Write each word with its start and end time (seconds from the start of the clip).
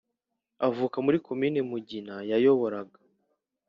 Avuka 0.67 0.97
muri 1.05 1.17
Komine 1.27 1.59
Mugina 1.69 2.15
yayoboraga. 2.31 2.97